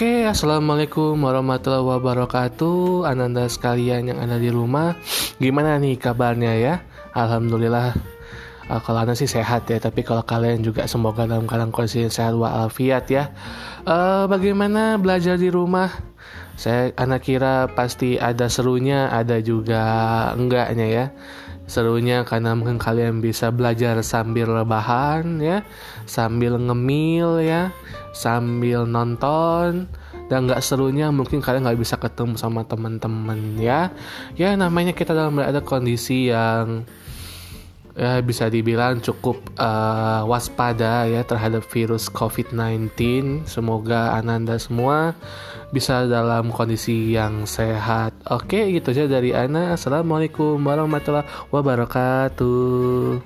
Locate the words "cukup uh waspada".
39.02-41.06